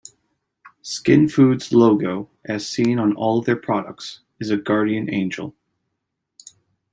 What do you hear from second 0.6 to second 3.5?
Skin Food's logo, as seen on all of